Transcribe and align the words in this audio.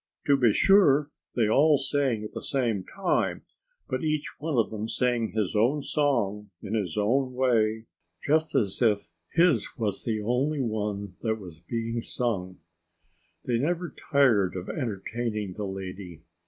To 0.25 0.35
be 0.35 0.51
sure, 0.51 1.11
they 1.35 1.43
sang 1.43 1.49
all 1.51 1.75
at 1.93 2.33
the 2.33 2.41
same 2.41 2.83
time; 2.85 3.43
but 3.87 4.03
each 4.03 4.25
one 4.39 4.55
of 4.55 4.71
them 4.71 4.89
sang 4.89 5.29
his 5.33 5.55
own 5.55 5.83
song 5.83 6.49
in 6.63 6.73
his 6.73 6.97
own 6.97 7.33
way, 7.35 7.85
just 8.25 8.55
as 8.55 8.81
if 8.81 9.11
his 9.31 9.67
was 9.77 10.03
the 10.03 10.19
only 10.19 10.59
one 10.63 11.17
that 11.21 11.35
was 11.35 11.59
being 11.59 12.01
sung. 12.01 12.57
They 13.45 13.59
never 13.59 13.93
tired 14.11 14.55
of 14.55 14.69
entertaining 14.69 15.53
the 15.53 15.67
lady. 15.67 16.23